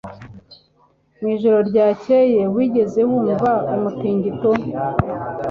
Mu 1.19 1.27
ijoro 1.35 1.57
ryakeye 1.69 2.41
wigeze 2.55 2.99
wumva 3.09 3.51
umutingito 3.75 4.49